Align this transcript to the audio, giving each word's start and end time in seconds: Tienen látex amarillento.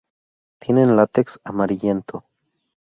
Tienen 0.57 0.95
látex 0.95 1.39
amarillento. 1.43 2.25